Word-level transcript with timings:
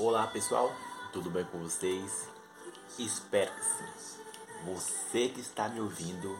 Olá 0.00 0.28
pessoal, 0.28 0.70
tudo 1.12 1.28
bem 1.28 1.44
com 1.46 1.58
vocês? 1.58 2.28
Espero 3.00 3.50
que 3.50 3.64
sim. 3.64 4.22
Você 4.64 5.28
que 5.28 5.40
está 5.40 5.68
me 5.68 5.80
ouvindo 5.80 6.38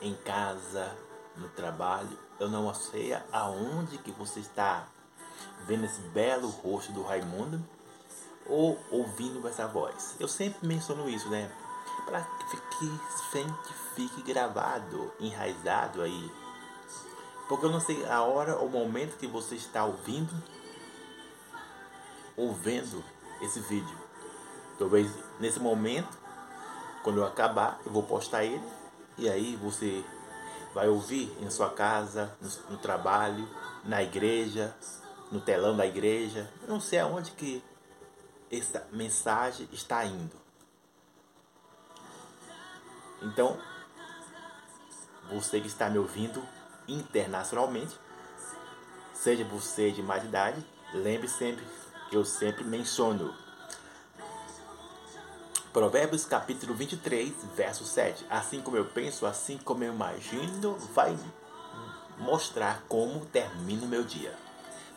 em 0.00 0.14
casa, 0.14 0.96
no 1.36 1.48
trabalho, 1.48 2.16
eu 2.38 2.48
não 2.48 2.72
sei 2.72 3.12
aonde 3.32 3.98
que 3.98 4.12
você 4.12 4.38
está 4.38 4.86
vendo 5.66 5.84
esse 5.84 6.00
belo 6.10 6.48
rosto 6.48 6.92
do 6.92 7.02
Raimundo 7.02 7.60
ou 8.46 8.78
ouvindo 8.92 9.48
essa 9.48 9.66
voz. 9.66 10.14
Eu 10.20 10.28
sempre 10.28 10.64
menciono 10.64 11.10
isso, 11.10 11.28
né? 11.28 11.50
Para 12.06 12.22
que 12.22 13.00
sempre 13.32 13.74
fique 13.96 14.22
gravado, 14.22 15.12
enraizado 15.18 16.02
aí. 16.02 16.32
Porque 17.48 17.66
eu 17.66 17.70
não 17.70 17.80
sei 17.80 18.06
a 18.06 18.22
hora 18.22 18.56
ou 18.58 18.68
momento 18.68 19.18
que 19.18 19.26
você 19.26 19.56
está 19.56 19.84
ouvindo 19.84 20.59
ou 22.40 22.54
vendo 22.54 23.04
esse 23.42 23.60
vídeo. 23.60 23.98
Talvez 24.78 25.12
nesse 25.38 25.60
momento, 25.60 26.18
quando 27.04 27.18
eu 27.18 27.26
acabar, 27.26 27.78
eu 27.84 27.92
vou 27.92 28.02
postar 28.02 28.44
ele 28.44 28.64
e 29.18 29.28
aí 29.28 29.56
você 29.56 30.02
vai 30.74 30.88
ouvir 30.88 31.30
em 31.40 31.50
sua 31.50 31.68
casa, 31.70 32.34
no, 32.40 32.72
no 32.72 32.78
trabalho, 32.78 33.46
na 33.84 34.02
igreja, 34.02 34.74
no 35.30 35.40
telão 35.40 35.76
da 35.76 35.86
igreja. 35.86 36.50
Eu 36.62 36.68
não 36.68 36.80
sei 36.80 37.00
aonde 37.00 37.32
que 37.32 37.62
essa 38.50 38.86
mensagem 38.90 39.68
está 39.70 40.04
indo. 40.06 40.40
Então, 43.22 43.58
você 45.30 45.60
que 45.60 45.66
está 45.66 45.90
me 45.90 45.98
ouvindo 45.98 46.42
internacionalmente, 46.88 47.98
seja 49.12 49.44
você 49.44 49.90
de 49.90 50.02
mais 50.02 50.24
idade, 50.24 50.64
lembre 50.94 51.28
sempre 51.28 51.64
eu 52.12 52.24
sempre 52.24 52.64
menciono. 52.64 53.34
Provérbios 55.72 56.24
capítulo 56.24 56.74
23, 56.74 57.32
verso 57.54 57.84
7. 57.84 58.26
Assim 58.28 58.60
como 58.60 58.76
eu 58.76 58.84
penso, 58.86 59.24
assim 59.24 59.56
como 59.58 59.84
eu 59.84 59.92
imagino, 59.92 60.76
vai 60.92 61.16
mostrar 62.18 62.82
como 62.88 63.24
termina 63.26 63.84
o 63.84 63.88
meu 63.88 64.02
dia. 64.02 64.34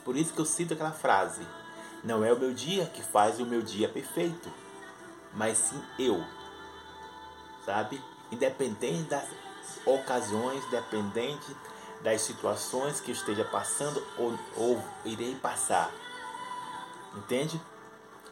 Por 0.03 0.17
isso 0.17 0.33
que 0.33 0.39
eu 0.39 0.45
cito 0.45 0.73
aquela 0.73 0.91
frase: 0.91 1.45
Não 2.03 2.25
é 2.25 2.33
o 2.33 2.39
meu 2.39 2.53
dia 2.53 2.88
que 2.88 3.03
faz 3.03 3.39
o 3.39 3.45
meu 3.45 3.61
dia 3.61 3.88
perfeito, 3.88 4.51
mas 5.33 5.57
sim 5.59 5.81
eu. 5.99 6.23
Sabe? 7.63 8.01
Independente 8.31 9.09
das 9.09 9.27
ocasiões, 9.85 10.66
independente 10.66 11.55
das 12.01 12.21
situações 12.21 12.99
que 12.99 13.11
eu 13.11 13.16
esteja 13.16 13.45
passando 13.45 14.03
ou, 14.17 14.38
ou 14.57 14.83
irei 15.05 15.35
passar. 15.35 15.91
Entende? 17.16 17.61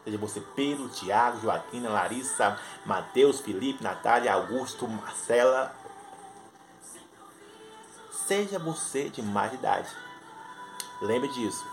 Seja 0.03 0.17
você 0.17 0.41
Pedro, 0.55 0.89
Tiago, 0.89 1.41
Joaquina, 1.41 1.89
Larissa, 1.89 2.59
Mateus, 2.85 3.39
Felipe, 3.39 3.83
Natália, 3.83 4.33
Augusto, 4.33 4.87
Marcela. 4.87 5.75
Seja 8.11 8.57
você 8.57 9.09
de 9.09 9.21
mais 9.21 9.53
idade. 9.53 9.89
Lembre 11.01 11.29
disso. 11.29 11.65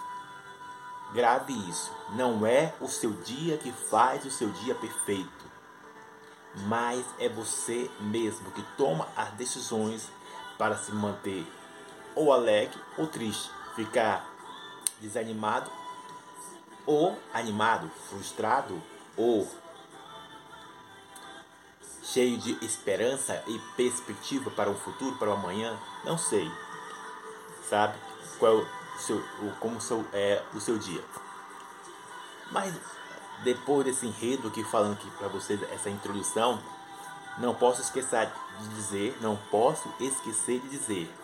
Grave 1.14 1.54
isso. 1.70 1.90
Não 2.10 2.46
é 2.46 2.74
o 2.80 2.88
seu 2.88 3.12
dia 3.12 3.56
que 3.56 3.72
faz 3.72 4.24
o 4.26 4.30
seu 4.30 4.50
dia 4.50 4.74
perfeito, 4.74 5.46
mas 6.66 7.04
é 7.18 7.28
você 7.28 7.90
mesmo 8.00 8.50
que 8.50 8.62
toma 8.76 9.08
as 9.16 9.30
decisões 9.30 10.10
para 10.58 10.76
se 10.76 10.92
manter 10.92 11.46
ou 12.14 12.32
alegre 12.32 12.78
ou 12.98 13.06
triste, 13.06 13.50
ficar 13.74 14.26
desanimado 15.00 15.70
ou 16.88 17.14
animado, 17.34 17.90
frustrado 18.08 18.82
ou 19.14 19.46
cheio 22.02 22.38
de 22.38 22.64
esperança 22.64 23.44
e 23.46 23.58
perspectiva 23.76 24.50
para 24.50 24.70
o 24.70 24.74
futuro, 24.74 25.16
para 25.16 25.28
o 25.28 25.34
amanhã, 25.34 25.78
não 26.02 26.16
sei. 26.16 26.50
Sabe 27.68 27.98
qual 28.38 28.52
é 28.52 28.56
o 28.56 28.66
seu, 28.98 29.18
o, 29.18 29.52
como 29.60 29.78
seu, 29.82 30.02
é 30.14 30.42
o 30.54 30.60
seu 30.60 30.78
dia? 30.78 31.04
Mas 32.50 32.74
depois 33.44 33.84
desse 33.84 34.06
enredo 34.06 34.48
aqui 34.48 34.64
falando 34.64 34.94
aqui 34.94 35.10
para 35.18 35.28
vocês 35.28 35.62
essa 35.64 35.90
introdução, 35.90 36.58
não 37.36 37.54
posso 37.54 37.82
esquecer 37.82 38.32
de 38.58 38.68
dizer, 38.68 39.18
não 39.20 39.36
posso 39.50 39.92
esquecer 40.00 40.58
de 40.60 40.68
dizer 40.70 41.14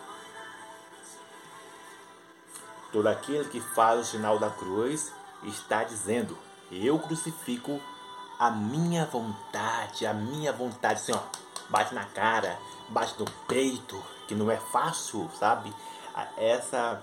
Todo 2.95 3.07
aquele 3.07 3.43
que 3.49 3.59
faz 3.59 3.99
o 3.99 4.05
sinal 4.05 4.39
da 4.39 4.49
cruz 4.49 5.11
está 5.49 5.83
dizendo: 5.83 6.37
Eu 6.71 6.99
crucifico 6.99 7.79
a 8.39 8.49
minha 8.51 9.05
vontade, 9.05 10.05
a 10.05 10.13
minha 10.13 10.51
vontade, 10.51 11.01
assim, 11.01 11.13
ó, 11.13 11.19
bate 11.69 11.93
na 11.93 12.05
cara, 12.05 12.59
bate 12.89 13.17
no 13.19 13.25
peito, 13.47 14.01
que 14.27 14.35
não 14.35 14.51
é 14.51 14.57
fácil, 14.57 15.29
sabe? 15.39 15.73
Essa 16.37 17.01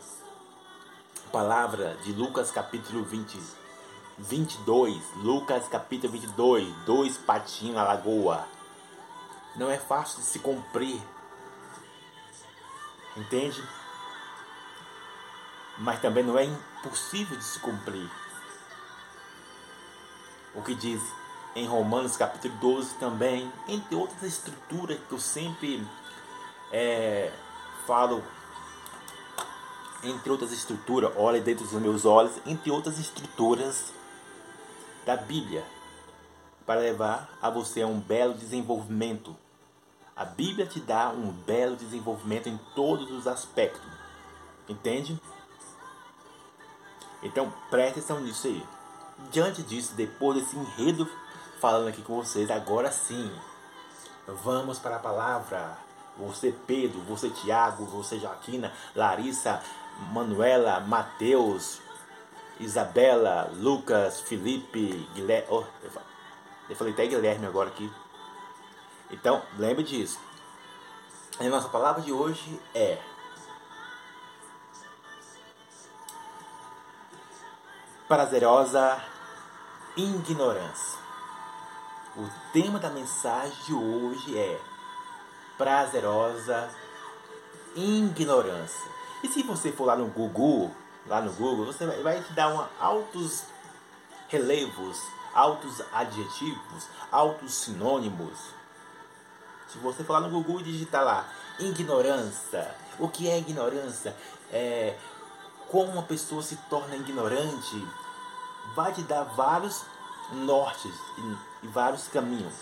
palavra 1.30 1.96
de 2.02 2.12
Lucas 2.12 2.50
capítulo 2.50 3.04
20, 3.04 3.38
22, 4.18 5.02
Lucas 5.16 5.68
capítulo 5.68 6.12
22, 6.12 6.74
dois 6.84 7.16
patinhos 7.16 7.76
na 7.76 7.84
lagoa. 7.84 8.46
Não 9.56 9.70
é 9.70 9.78
fácil 9.78 10.20
de 10.20 10.26
se 10.26 10.38
cumprir. 10.38 11.00
Entende? 13.16 13.62
Mas 15.78 16.00
também 16.00 16.24
não 16.24 16.38
é 16.38 16.44
impossível 16.44 17.36
de 17.36 17.44
se 17.44 17.58
cumprir 17.58 18.10
o 20.54 20.62
que 20.62 20.74
diz 20.74 21.02
em 21.54 21.66
Romanos 21.66 22.16
capítulo 22.16 22.54
12 22.60 22.94
também, 22.94 23.50
entre 23.68 23.94
outras 23.94 24.22
estruturas 24.22 24.98
que 25.06 25.12
eu 25.12 25.18
sempre 25.18 25.86
é, 26.70 27.30
falo, 27.86 28.22
entre 30.02 30.30
outras 30.30 30.52
estruturas, 30.52 31.12
olhe 31.16 31.40
dentro 31.40 31.64
dos 31.64 31.80
meus 31.80 32.04
olhos, 32.04 32.32
entre 32.46 32.70
outras 32.70 32.98
estruturas 32.98 33.92
da 35.04 35.16
Bíblia, 35.16 35.64
para 36.64 36.80
levar 36.80 37.28
a 37.40 37.50
você 37.50 37.82
a 37.82 37.86
um 37.86 38.00
belo 38.00 38.34
desenvolvimento. 38.34 39.36
A 40.16 40.24
Bíblia 40.24 40.66
te 40.66 40.80
dá 40.80 41.10
um 41.10 41.32
belo 41.32 41.76
desenvolvimento 41.76 42.48
em 42.48 42.58
todos 42.74 43.10
os 43.10 43.26
aspectos, 43.26 43.90
entende? 44.68 45.20
Então 47.22 47.52
preste 47.70 47.98
atenção 47.98 48.20
nisso 48.20 48.46
aí. 48.46 48.62
Diante 49.30 49.62
disso, 49.62 49.94
depois 49.94 50.38
desse 50.38 50.56
enredo 50.56 51.08
falando 51.60 51.88
aqui 51.88 52.02
com 52.02 52.16
vocês, 52.16 52.50
agora 52.50 52.90
sim, 52.90 53.30
vamos 54.26 54.78
para 54.78 54.96
a 54.96 54.98
palavra. 54.98 55.78
Você 56.18 56.52
Pedro, 56.66 57.00
você 57.02 57.30
Tiago, 57.30 57.84
você 57.86 58.18
Joaquina, 58.18 58.72
Larissa, 58.94 59.62
Manuela, 60.12 60.80
Mateus, 60.80 61.80
Isabela, 62.60 63.50
Lucas, 63.54 64.20
Felipe, 64.20 65.08
Guilherme. 65.14 65.46
Oh, 65.50 65.64
eu 66.68 66.76
falei 66.76 66.92
até 66.92 67.06
Guilherme 67.06 67.46
agora 67.46 67.70
aqui. 67.70 67.90
Então, 69.10 69.42
lembre 69.58 69.84
disso. 69.84 70.18
A 71.38 71.44
nossa 71.44 71.68
palavra 71.68 72.02
de 72.02 72.12
hoje 72.12 72.60
é 72.74 72.98
prazerosa 78.06 79.11
ignorância. 79.96 80.98
O 82.16 82.28
tema 82.52 82.78
da 82.78 82.90
mensagem 82.90 83.56
de 83.64 83.74
hoje 83.74 84.36
é 84.36 84.60
prazerosa 85.56 86.68
ignorância. 87.74 88.90
E 89.22 89.28
se 89.28 89.42
você 89.42 89.72
for 89.72 89.84
lá 89.84 89.96
no 89.96 90.06
Google, 90.08 90.70
lá 91.06 91.20
no 91.20 91.32
Google, 91.32 91.66
você 91.66 91.86
vai 92.02 92.22
te 92.22 92.32
dar 92.32 92.48
uma, 92.48 92.70
altos 92.78 93.44
relevos, 94.28 95.00
altos 95.32 95.80
adjetivos, 95.92 96.88
altos 97.10 97.54
sinônimos. 97.54 98.38
Se 99.68 99.78
você 99.78 100.04
for 100.04 100.14
lá 100.14 100.20
no 100.20 100.30
Google 100.30 100.60
e 100.60 100.64
digitar 100.64 101.04
lá 101.04 101.28
ignorância, 101.58 102.74
o 102.98 103.08
que 103.08 103.28
é 103.28 103.38
ignorância? 103.38 104.14
É 104.50 104.96
como 105.68 105.92
uma 105.92 106.02
pessoa 106.02 106.42
se 106.42 106.56
torna 106.68 106.96
ignorante, 106.96 107.86
vai 108.74 108.92
te 108.92 109.02
dar 109.02 109.24
vários 109.24 109.84
nortes 110.32 110.94
e, 111.18 111.66
e 111.66 111.68
vários 111.68 112.08
caminhos. 112.08 112.54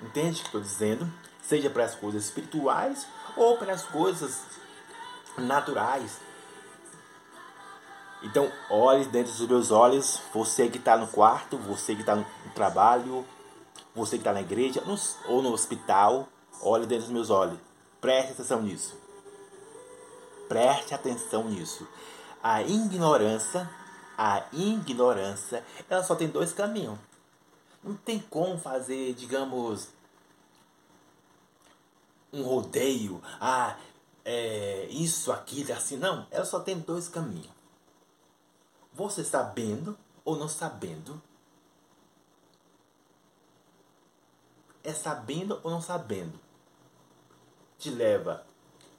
Entende 0.00 0.38
o 0.38 0.40
que 0.40 0.46
estou 0.46 0.60
dizendo? 0.60 1.12
Seja 1.42 1.70
para 1.70 1.84
as 1.84 1.94
coisas 1.94 2.24
espirituais 2.24 3.06
ou 3.36 3.56
para 3.56 3.72
as 3.72 3.84
coisas 3.84 4.42
naturais. 5.36 6.20
Então, 8.22 8.50
olhe 8.70 9.04
dentro 9.06 9.32
dos 9.32 9.48
meus 9.48 9.70
olhos, 9.70 10.20
você 10.32 10.68
que 10.68 10.78
está 10.78 10.96
no 10.96 11.08
quarto, 11.08 11.56
você 11.56 11.94
que 11.94 12.02
está 12.02 12.14
no 12.14 12.24
trabalho, 12.54 13.26
você 13.94 14.16
que 14.16 14.20
está 14.20 14.32
na 14.32 14.40
igreja 14.40 14.80
no, 14.82 14.96
ou 15.26 15.42
no 15.42 15.52
hospital, 15.52 16.28
olhe 16.60 16.86
dentro 16.86 17.06
dos 17.06 17.12
meus 17.12 17.30
olhos. 17.30 17.58
Preste 18.00 18.32
atenção 18.32 18.62
nisso. 18.62 18.96
Preste 20.48 20.94
atenção 20.94 21.44
nisso. 21.44 21.86
A 22.42 22.62
ignorância 22.62 23.68
a 24.16 24.46
ignorância, 24.52 25.64
ela 25.88 26.02
só 26.02 26.14
tem 26.14 26.28
dois 26.28 26.52
caminhos. 26.52 26.98
Não 27.82 27.96
tem 27.96 28.20
como 28.20 28.58
fazer, 28.58 29.14
digamos, 29.14 29.88
um 32.32 32.42
rodeio. 32.42 33.20
Ah, 33.40 33.76
é, 34.24 34.86
isso, 34.90 35.32
aquilo, 35.32 35.72
assim. 35.72 35.96
Não, 35.96 36.26
ela 36.30 36.44
só 36.44 36.60
tem 36.60 36.78
dois 36.78 37.08
caminhos. 37.08 37.50
Você 38.92 39.24
sabendo 39.24 39.98
ou 40.24 40.36
não 40.36 40.48
sabendo. 40.48 41.20
É 44.84 44.92
sabendo 44.92 45.60
ou 45.62 45.70
não 45.70 45.80
sabendo. 45.80 46.38
Te 47.78 47.90
leva 47.90 48.46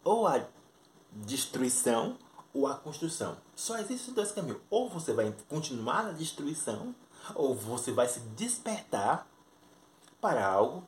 ou 0.03 0.27
à 0.27 0.45
destruição 1.11 2.17
ou 2.53 2.67
à 2.67 2.75
construção. 2.75 3.37
Só 3.55 3.77
existem 3.77 4.13
dois 4.13 4.31
caminhos. 4.31 4.61
Ou 4.69 4.89
você 4.89 5.13
vai 5.13 5.33
continuar 5.49 6.03
na 6.03 6.11
destruição, 6.11 6.93
ou 7.33 7.55
você 7.55 7.91
vai 7.91 8.07
se 8.07 8.19
despertar 8.19 9.27
para 10.21 10.45
algo 10.45 10.87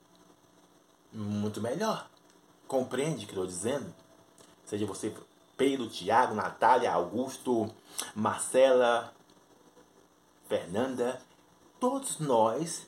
muito 1.12 1.60
melhor. 1.62 2.10
Compreende 2.68 3.24
o 3.24 3.28
que 3.28 3.34
estou 3.34 3.48
dizendo? 3.48 3.94
Seja 4.66 4.86
você 4.86 5.14
Pedro, 5.58 5.90
Tiago, 5.90 6.36
Natália, 6.36 6.92
Augusto, 6.92 7.72
Marcela, 8.14 9.14
Fernanda, 10.48 11.22
todos 11.80 12.20
nós, 12.20 12.88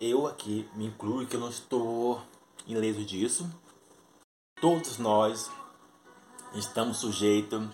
eu 0.00 0.26
aqui 0.26 0.68
me 0.74 0.86
incluo 0.86 1.26
que 1.26 1.36
eu 1.36 1.40
não 1.40 1.48
estou 1.48 2.20
ileso 2.66 3.04
disso, 3.04 3.48
todos 4.60 4.98
nós 4.98 5.50
estamos 6.54 6.98
sujeitos 6.98 7.68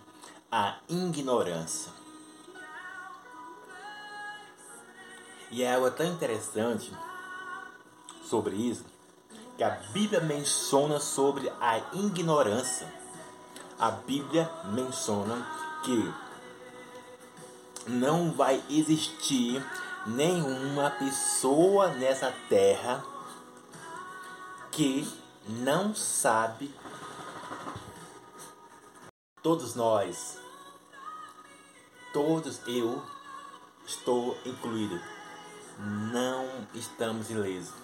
à 0.53 0.77
ignorância. 0.87 1.91
E 5.51 5.63
é 5.63 5.75
algo 5.75 5.91
tão 5.91 6.05
interessante 6.05 6.95
sobre 8.23 8.55
isso 8.55 8.85
que 9.57 9.65
a 9.65 9.71
Bíblia 9.71 10.21
menciona 10.21 11.01
sobre 11.01 11.51
a 11.59 11.79
ignorância. 11.95 12.87
A 13.79 13.91
Bíblia 13.91 14.51
menciona 14.67 15.47
que 15.83 16.15
não 17.87 18.31
vai 18.33 18.63
existir 18.69 19.65
nenhuma 20.07 20.91
pessoa 20.91 21.89
nessa 21.89 22.31
terra 22.51 23.03
que 24.71 25.11
não 25.47 25.95
sabe 25.95 26.75
todos 29.43 29.75
nós 29.75 30.42
todos 32.13 32.61
eu 32.67 33.03
estou 33.87 34.37
incluído 34.45 35.01
não 35.79 36.67
estamos 36.75 37.31
ilesos 37.31 37.83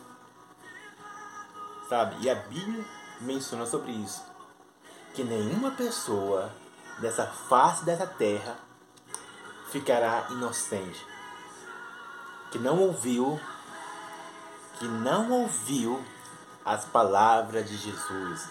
Sabe? 1.88 2.16
E 2.20 2.28
a 2.28 2.34
Bíblia 2.34 2.84
menciona 3.20 3.64
sobre 3.64 3.92
isso. 3.92 4.22
Que 5.14 5.24
nenhuma 5.24 5.70
pessoa 5.70 6.52
dessa 6.98 7.26
face 7.26 7.84
dessa 7.84 8.06
terra 8.06 8.56
ficará 9.70 10.26
inocente. 10.30 11.04
Que 12.50 12.58
não 12.58 12.78
ouviu, 12.78 13.40
que 14.78 14.86
não 14.86 15.30
ouviu 15.30 16.04
as 16.64 16.84
palavras 16.84 17.68
de 17.68 17.76
Jesus 17.76 18.48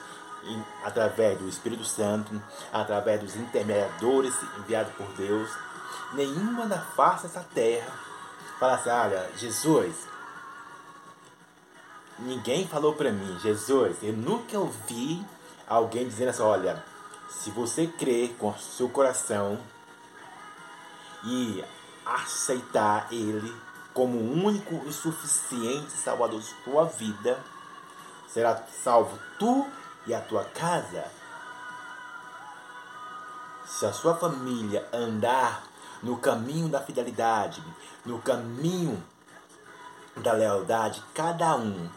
através 0.84 1.38
do 1.38 1.48
Espírito 1.48 1.84
Santo, 1.84 2.42
através 2.72 3.20
dos 3.22 3.36
intermediadores 3.36 4.34
enviados 4.58 4.94
por 4.94 5.08
Deus. 5.14 5.52
Nenhuma 6.14 6.66
da 6.66 6.80
face 6.80 7.28
dessa 7.28 7.46
terra 7.54 7.92
fala 8.60 8.76
assim, 8.76 8.90
olha, 8.90 9.32
Jesus, 9.38 10.08
ninguém 12.20 12.68
falou 12.68 12.94
para 12.94 13.12
mim, 13.12 13.40
Jesus, 13.40 13.98
eu 14.02 14.14
nunca 14.14 14.58
ouvi 14.58 15.24
alguém 15.68 16.08
dizendo 16.08 16.30
assim, 16.30 16.42
olha, 16.42 16.84
se 17.30 17.52
você 17.52 17.88
crer 17.88 18.36
com 18.38 18.54
seu 18.58 18.90
coração 18.90 19.60
e 21.24 21.64
aceitar 22.06 23.08
Ele 23.12 23.54
como 23.94 24.18
o 24.18 24.46
único 24.46 24.88
e 24.88 24.94
suficiente 24.94 25.92
Salvador 25.92 26.40
de 26.40 26.54
sua 26.64 26.86
vida, 26.86 27.44
será 28.28 28.64
salvo 28.84 29.18
tu 29.38 29.68
e 30.06 30.14
a 30.14 30.22
tua 30.22 30.46
casa. 30.46 31.06
Se 33.66 33.86
a 33.86 33.92
sua 33.92 34.16
família 34.16 34.88
andar 34.94 35.64
no 36.02 36.18
caminho 36.18 36.70
da 36.70 36.82
fidelidade, 36.82 37.64
no 38.06 38.20
caminho 38.20 39.04
da 40.16 40.34
lealdade, 40.34 41.04
cada 41.14 41.56
um 41.56 41.90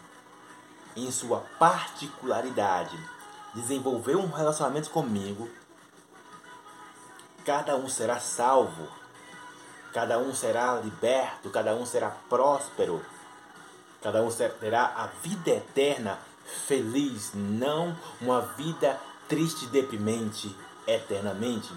em 0.95 1.11
sua 1.11 1.39
particularidade, 1.57 2.97
desenvolver 3.53 4.15
um 4.15 4.29
relacionamento 4.29 4.89
comigo, 4.89 5.49
cada 7.45 7.75
um 7.75 7.87
será 7.87 8.19
salvo, 8.19 8.87
cada 9.93 10.19
um 10.19 10.33
será 10.33 10.75
liberto, 10.75 11.49
cada 11.49 11.73
um 11.73 11.85
será 11.85 12.09
próspero, 12.29 13.03
cada 14.01 14.21
um 14.21 14.29
terá 14.59 14.85
a 14.95 15.07
vida 15.07 15.51
eterna 15.51 16.19
feliz, 16.67 17.31
não 17.33 17.95
uma 18.19 18.41
vida 18.41 18.99
triste 19.27 19.65
e 19.65 19.69
deprimente 19.69 20.55
eternamente. 20.85 21.73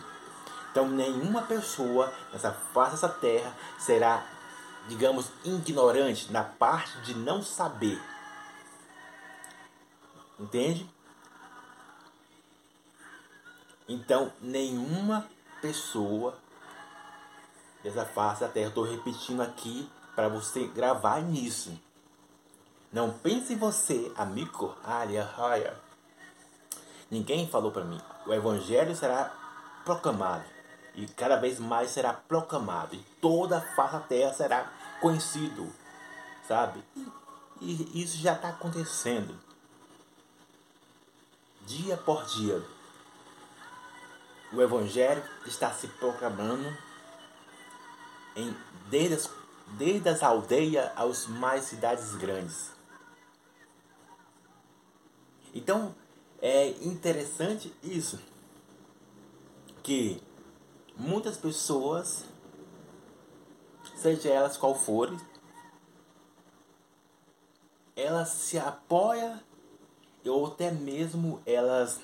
Então, 0.75 0.89
nenhuma 0.89 1.43
pessoa 1.43 2.13
nessa 2.33 2.51
face 2.51 2.97
dessa 2.97 3.09
terra 3.09 3.55
será, 3.79 4.27
digamos, 4.89 5.31
ignorante 5.45 6.33
na 6.33 6.43
parte 6.43 6.99
de 7.03 7.15
não 7.15 7.41
saber 7.45 8.03
Entende? 10.39 10.91
Então, 13.89 14.33
nenhuma 14.41 15.29
pessoa 15.63 16.37
dessa 17.85 18.05
face 18.05 18.41
da 18.41 18.49
terra, 18.49 18.69
estou 18.69 18.83
repetindo 18.83 19.43
aqui 19.43 19.89
para 20.17 20.29
você 20.29 20.67
gravar 20.67 21.21
nisso. 21.23 21.79
Não 22.93 23.13
pense 23.13 23.53
em 23.53 23.57
você, 23.57 24.11
amigo. 24.17 24.75
Olha, 24.85 25.33
olha. 25.39 25.77
Ninguém 27.11 27.49
falou 27.49 27.71
para 27.71 27.85
mim. 27.85 28.01
O 28.27 28.33
evangelho 28.33 28.97
será 28.97 29.33
proclamado 29.85 30.54
e 30.95 31.07
cada 31.07 31.37
vez 31.37 31.59
mais 31.59 31.91
será 31.91 32.13
proclamado 32.13 32.95
e 32.95 33.05
toda 33.21 33.59
a 33.59 33.61
face 33.61 33.93
da 33.93 34.01
terra 34.01 34.33
será 34.33 34.73
conhecido, 35.01 35.73
sabe? 36.47 36.83
E, 37.61 37.73
e 37.95 38.03
isso 38.03 38.19
já 38.19 38.35
está 38.35 38.51
acontecendo 38.51 39.39
dia 41.67 41.97
por 41.97 42.25
dia. 42.25 42.63
O 44.53 44.61
Evangelho 44.61 45.23
está 45.47 45.73
se 45.73 45.89
proclamando 45.89 46.77
em, 48.37 48.57
desde, 48.89 49.15
as, 49.15 49.31
desde 49.69 50.09
as 50.09 50.23
aldeias 50.23 50.91
aos 50.95 51.27
mais 51.27 51.65
cidades 51.65 52.15
grandes. 52.15 52.71
Então 55.53 55.95
é 56.41 56.69
interessante 56.83 57.73
isso, 57.83 58.21
que 59.83 60.23
muitas 60.97 61.37
pessoas, 61.37 62.25
seja 63.97 64.29
elas 64.29 64.57
qual 64.57 64.75
forem, 64.75 65.19
elas 67.97 68.29
se 68.29 68.59
apoiam 68.59 69.41
ou 70.27 70.47
até 70.47 70.71
mesmo 70.71 71.43
elas 71.45 72.01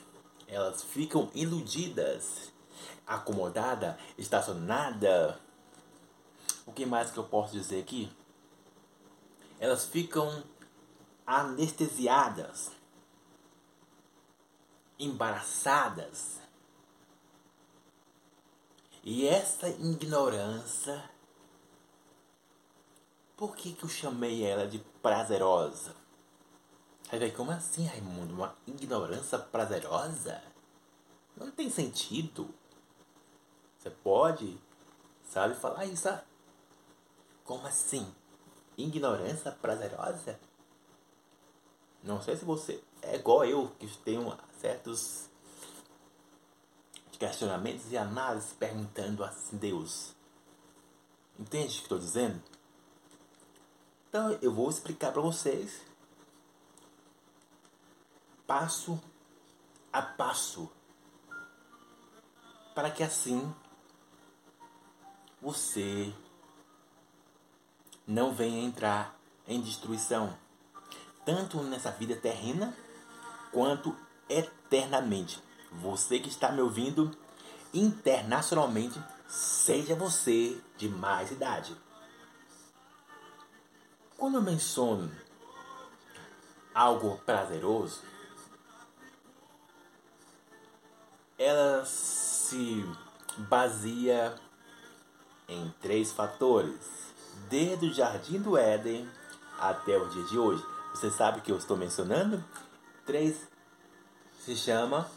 elas 0.50 0.82
ficam 0.82 1.30
iludidas, 1.32 2.52
acomodada, 3.06 3.97
estacionada. 4.18 5.38
O 6.66 6.73
que 6.73 6.85
mais 6.85 7.11
que 7.12 7.18
eu 7.18 7.25
posso 7.25 7.52
dizer 7.52 7.80
aqui? 7.80 8.11
Elas 9.61 9.85
ficam 9.85 10.42
anestesiadas, 11.25 12.73
embaraçadas. 14.99 16.39
E 19.02 19.26
essa 19.26 19.69
ignorância, 19.69 21.11
por 23.35 23.57
que, 23.57 23.73
que 23.73 23.85
eu 23.85 23.88
chamei 23.88 24.45
ela 24.45 24.66
de 24.66 24.78
prazerosa? 25.00 25.97
Aí 27.11 27.19
vai, 27.19 27.30
como 27.30 27.50
assim, 27.50 27.87
Raimundo? 27.87 28.35
Uma 28.35 28.54
ignorância 28.66 29.38
prazerosa? 29.38 30.42
Não 31.35 31.50
tem 31.50 31.71
sentido. 31.71 32.54
Você 33.78 33.88
pode, 33.88 34.61
sabe, 35.25 35.54
falar 35.54 35.87
isso. 35.87 36.07
Ah, 36.11 36.23
como 37.42 37.66
assim? 37.66 38.07
Ignorância 38.76 39.50
prazerosa? 39.50 40.38
Não 42.02 42.21
sei 42.21 42.37
se 42.37 42.45
você 42.45 42.85
é 43.00 43.16
igual 43.16 43.47
eu, 43.47 43.71
que 43.78 43.87
tenho 43.99 44.37
certos 44.59 45.29
questionamentos 47.21 47.93
e 47.93 47.99
análises 47.99 48.55
perguntando 48.55 49.23
a 49.23 49.31
Deus. 49.53 50.17
Entende 51.39 51.67
o 51.67 51.77
que 51.77 51.83
estou 51.83 51.99
dizendo? 51.99 52.43
Então 54.09 54.39
eu 54.41 54.53
vou 54.53 54.71
explicar 54.71 55.12
para 55.12 55.21
vocês 55.21 55.83
passo 58.47 58.99
a 59.93 60.00
passo 60.00 60.69
para 62.75 62.91
que 62.91 63.03
assim 63.03 63.55
você 65.43 66.12
não 68.07 68.33
venha 68.35 68.65
entrar 68.65 69.15
em 69.47 69.61
destruição, 69.61 70.37
tanto 71.25 71.62
nessa 71.62 71.91
vida 71.91 72.17
terrena 72.17 72.75
quanto 73.53 73.95
eternamente. 74.29 75.50
Você 75.73 76.19
que 76.19 76.29
está 76.29 76.50
me 76.50 76.61
ouvindo 76.61 77.11
internacionalmente, 77.73 79.00
seja 79.29 79.95
você 79.95 80.61
de 80.77 80.89
mais 80.89 81.31
idade. 81.31 81.77
Quando 84.17 84.37
eu 84.37 84.43
menciono 84.43 85.11
algo 86.75 87.19
prazeroso, 87.25 88.03
ela 91.39 91.85
se 91.87 92.85
baseia 93.39 94.35
em 95.49 95.73
três 95.81 96.12
fatores, 96.12 97.15
desde 97.49 97.87
o 97.87 97.95
jardim 97.95 98.41
do 98.41 98.59
Éden 98.59 99.09
até 99.59 99.97
o 99.97 100.09
dia 100.09 100.25
de 100.25 100.39
hoje. 100.39 100.65
Você 100.91 101.11
sabe 101.11 101.41
que 101.41 101.50
eu 101.50 101.57
estou 101.57 101.77
mencionando? 101.77 102.45
Três 103.07 103.49
se 104.41 104.57
chama 104.57 105.11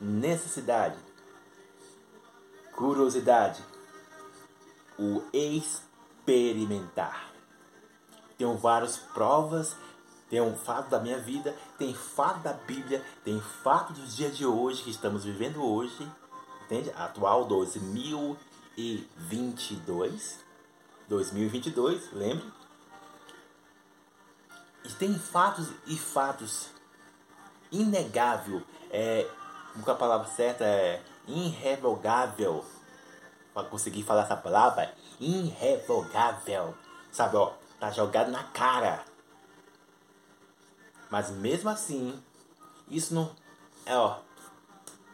necessidade, 0.00 0.96
curiosidade, 2.72 3.62
o 4.98 5.22
experimentar. 5.32 7.32
Tenho 8.36 8.56
várias 8.56 8.98
provas, 8.98 9.76
tem 10.28 10.40
um 10.40 10.56
fato 10.56 10.90
da 10.90 10.98
minha 10.98 11.18
vida, 11.18 11.56
tem 11.78 11.94
fato 11.94 12.40
da 12.40 12.52
Bíblia, 12.52 13.00
tem 13.24 13.40
fato 13.40 13.92
dos 13.92 14.16
dias 14.16 14.36
de 14.36 14.44
hoje 14.44 14.82
que 14.82 14.90
estamos 14.90 15.24
vivendo 15.24 15.64
hoje, 15.64 16.10
entende? 16.64 16.90
Atual 16.96 17.44
2022, 17.46 20.40
2022, 21.08 22.12
lembre? 22.12 22.52
E 24.84 24.88
tem 24.94 25.16
fatos 25.18 25.68
e 25.86 25.96
fatos 25.96 26.70
inegável, 27.70 28.62
é, 28.90 29.28
a 29.86 29.94
palavra 29.94 30.28
certa 30.28 30.64
é 30.64 31.02
irrevogável. 31.26 32.64
Para 33.52 33.68
conseguir 33.68 34.02
falar 34.02 34.22
essa 34.22 34.36
palavra, 34.36 34.94
irrevogável. 35.18 36.74
Sabe, 37.10 37.36
ó, 37.36 37.52
tá 37.80 37.90
jogado 37.90 38.30
na 38.30 38.44
cara. 38.44 39.04
Mas 41.10 41.30
mesmo 41.30 41.70
assim, 41.70 42.22
isso 42.90 43.14
não 43.14 43.30
é, 43.86 43.96
ó, 43.96 44.18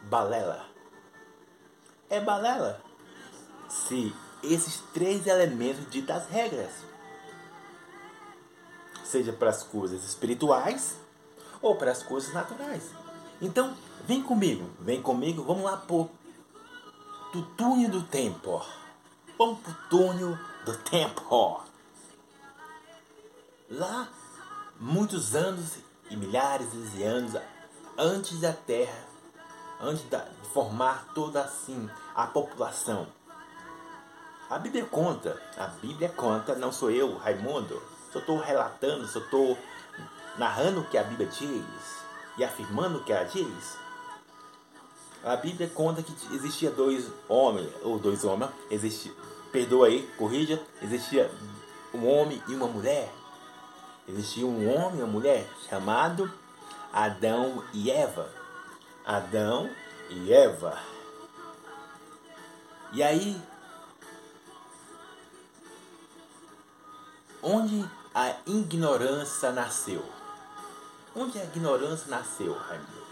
balela. 0.03 0.65
É 2.09 2.19
balela. 2.19 2.81
Se 3.69 4.13
esses 4.43 4.81
três 4.93 5.27
elementos 5.27 5.89
ditam 5.89 6.15
as 6.15 6.27
regras. 6.27 6.71
Seja 9.03 9.31
para 9.31 9.49
as 9.49 9.61
coisas 9.61 10.03
espirituais 10.03 10.95
ou 11.61 11.75
para 11.75 11.91
as 11.91 12.01
coisas 12.01 12.33
naturais. 12.33 12.89
Então, 13.39 13.75
vem 14.05 14.21
comigo, 14.21 14.69
vem 14.79 15.01
comigo, 15.01 15.43
vamos 15.43 15.63
lá 15.63 15.77
pro 15.77 16.09
do 17.33 17.41
túnel 17.57 17.89
do 17.89 18.03
tempo. 18.03 18.63
Vamos 19.37 19.59
pro 19.59 19.73
túnel 19.89 20.37
do 20.65 20.77
tempo. 20.77 21.63
Lá, 23.69 24.07
muitos 24.79 25.33
anos 25.33 25.77
e 26.09 26.15
milhares 26.15 26.67
de 26.91 27.03
anos 27.03 27.33
antes 27.97 28.39
da 28.39 28.53
Terra, 28.53 29.07
antes 29.81 30.03
de 30.03 30.47
formar 30.53 31.07
toda 31.15 31.41
assim 31.41 31.89
a 32.15 32.27
população. 32.27 33.07
A 34.49 34.59
Bíblia 34.59 34.85
conta, 34.85 35.41
a 35.57 35.65
Bíblia 35.65 36.09
conta, 36.09 36.53
não 36.53 36.71
sou 36.71 36.91
eu, 36.91 37.17
Raimundo, 37.17 37.81
só 38.11 38.19
estou 38.19 38.37
relatando, 38.37 39.07
só 39.07 39.17
estou 39.17 39.57
narrando 40.37 40.81
o 40.81 40.87
que 40.87 40.97
a 40.97 41.03
Bíblia 41.03 41.27
diz 41.27 42.03
e 42.37 42.43
afirmando 42.43 42.99
o 42.99 43.03
que 43.03 43.11
ela 43.11 43.23
diz. 43.23 43.77
A 45.23 45.37
Bíblia 45.37 45.69
conta 45.73 46.03
que 46.03 46.13
existia 46.35 46.69
dois 46.69 47.09
homens, 47.29 47.69
ou 47.81 47.97
dois 47.97 48.25
homens, 48.25 48.51
existia, 48.69 49.13
perdoa 49.53 49.87
aí, 49.87 50.05
corrija, 50.17 50.61
existia 50.81 51.31
um 51.93 52.05
homem 52.05 52.43
e 52.49 52.53
uma 52.53 52.67
mulher. 52.67 53.09
Existia 54.05 54.45
um 54.45 54.69
homem 54.69 54.99
e 54.99 55.03
uma 55.03 55.11
mulher 55.11 55.47
chamado 55.69 56.29
Adão 56.91 57.63
e 57.73 57.89
Eva. 57.89 58.29
Adão 59.05 59.69
e 60.09 60.33
Eva. 60.33 60.77
E 62.91 63.01
aí, 63.01 63.41
onde 67.41 67.89
a 68.13 68.35
ignorância 68.45 69.53
nasceu? 69.53 70.03
Onde 71.15 71.39
a 71.39 71.45
ignorância 71.45 72.07
nasceu, 72.09 72.53
Raimundo? 72.53 73.02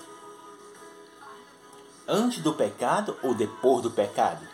Antes 2.14 2.44
do 2.44 2.54
pecado 2.54 3.18
ou 3.24 3.34
depois 3.34 3.82
do 3.82 3.90
pecado? 3.90 4.46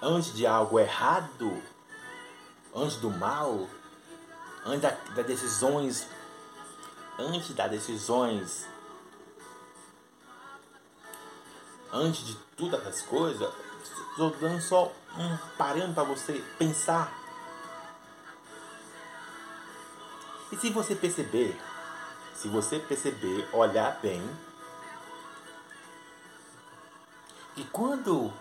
Antes 0.00 0.32
de 0.32 0.46
algo 0.46 0.80
errado? 0.80 1.62
Antes 2.74 2.96
do 2.96 3.10
mal? 3.10 3.68
Antes 4.64 4.80
das 4.80 5.14
da 5.14 5.22
decisões? 5.22 6.08
Antes 7.18 7.54
das 7.54 7.70
decisões? 7.70 8.66
Antes 11.92 12.24
de 12.24 12.34
todas 12.56 12.86
as 12.86 13.02
coisas? 13.02 13.52
Estou 14.12 14.30
dando 14.30 14.62
só 14.62 14.90
um 15.18 15.36
parando 15.58 15.92
para 15.92 16.04
você 16.04 16.42
pensar 16.56 17.12
E 20.52 20.56
se 20.56 20.68
você 20.68 20.94
perceber, 20.94 21.58
se 22.34 22.48
você 22.48 22.78
perceber, 22.78 23.48
olhar 23.52 24.00
bem, 24.00 24.22
que 27.54 27.64
quando 27.64 28.32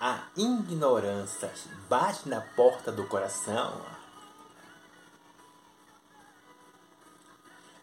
a 0.00 0.22
ignorância 0.36 1.52
bate 1.88 2.28
na 2.28 2.40
porta 2.40 2.92
do 2.92 3.06
coração, 3.06 3.84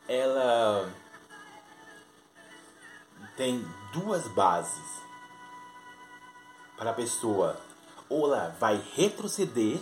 ela 0.07 0.89
tem 3.35 3.67
duas 3.91 4.27
bases 4.29 5.01
para 6.77 6.91
a 6.91 6.93
pessoa 6.93 7.59
ou 8.07 8.27
ela 8.27 8.55
vai 8.59 8.81
retroceder 8.93 9.81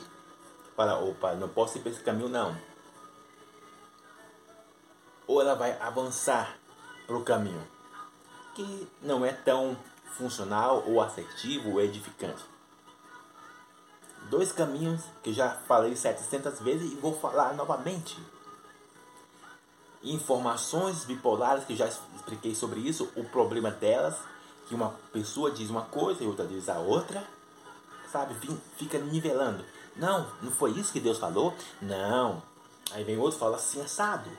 fala, 0.76 1.00
opa, 1.00 1.34
não 1.36 1.50
posso 1.50 1.78
ir 1.78 1.82
para 1.82 1.92
esse 1.92 2.02
caminho 2.02 2.30
não. 2.30 2.56
Ou 5.28 5.42
ela 5.42 5.56
vai 5.56 5.80
avançar 5.80 6.58
para 7.06 7.18
o 7.18 7.24
caminho 7.24 7.74
que 8.54 8.88
não 9.02 9.26
é 9.26 9.32
tão 9.32 9.76
funcional 10.18 10.84
ou 10.86 11.02
assertivo 11.02 11.72
ou 11.72 11.82
edificante. 11.82 12.44
Dois 14.30 14.52
caminhos 14.52 15.02
que 15.22 15.34
já 15.34 15.50
falei 15.68 15.96
700 15.96 16.60
vezes 16.60 16.94
e 16.94 16.96
vou 16.96 17.18
falar 17.20 17.54
novamente. 17.54 18.18
Informações 20.04 21.06
bipolares 21.06 21.66
que 21.66 21.76
já 21.76 21.88
expliquei 21.88 22.54
sobre 22.56 22.80
isso, 22.80 23.10
o 23.16 23.24
problema 23.24 23.72
delas, 23.72 24.16
que 24.68 24.76
uma 24.76 24.96
pessoa 25.12 25.52
diz 25.52 25.70
uma 25.70 25.84
coisa 25.84 26.24
e 26.24 26.28
outra 26.28 26.46
diz 26.46 26.70
a 26.70 26.78
outra, 26.80 27.26
sabe? 28.12 28.36
Fica 28.78 28.98
nivelando. 29.00 29.64
Não, 29.96 30.30
não 30.42 30.52
foi 30.52 30.72
isso 30.72 30.92
que 30.92 31.00
Deus 31.00 31.18
falou? 31.18 31.54
Não. 31.82 32.42
Aí 32.92 33.04
vem 33.04 33.18
outro 33.18 33.38
e 33.38 33.40
fala 33.40 33.58
assim, 33.58 33.82
assado. 33.82 34.30